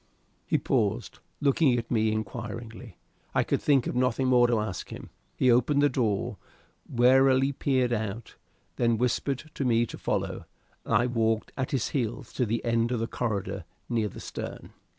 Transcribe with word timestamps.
He 0.47 0.57
paused, 0.57 1.19
looking 1.41 1.77
at 1.77 1.91
me 1.91 2.11
inquiringly. 2.11 2.97
I 3.35 3.43
could 3.43 3.61
think 3.61 3.85
of 3.85 3.93
nothing 3.95 4.25
more 4.25 4.47
to 4.47 4.59
ask 4.59 4.89
him. 4.89 5.11
He 5.35 5.51
opened 5.51 5.83
the 5.83 5.89
door, 5.89 6.37
warily 6.89 7.51
peered 7.51 7.93
out, 7.93 8.35
then 8.77 8.97
whispered 8.97 9.51
to 9.53 9.63
me 9.63 9.85
to 9.85 9.99
follow, 9.99 10.45
and 10.85 10.95
I 10.95 11.05
walked 11.05 11.51
at 11.55 11.69
his 11.69 11.89
heels 11.89 12.33
to 12.33 12.47
the 12.47 12.65
end 12.65 12.91
of 12.91 12.99
the 12.99 13.05
corridor 13.05 13.63
near 13.89 14.07
the 14.07 14.19
stern. 14.19 14.73